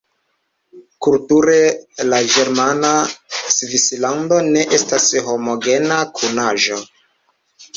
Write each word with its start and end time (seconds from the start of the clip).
Kulture, 1.07 1.57
la 2.13 2.21
ĝermana 2.35 2.91
Svislando 3.57 4.41
ne 4.49 4.65
estas 4.79 5.07
homogena 5.29 6.01
kunaĵo. 6.17 6.81